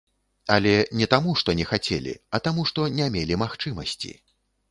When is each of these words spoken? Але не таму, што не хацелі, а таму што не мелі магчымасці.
Але 0.53 0.71
не 1.01 1.07
таму, 1.11 1.33
што 1.41 1.53
не 1.59 1.67
хацелі, 1.73 2.13
а 2.37 2.41
таму 2.49 2.65
што 2.69 2.87
не 3.01 3.09
мелі 3.17 3.39
магчымасці. 3.45 4.11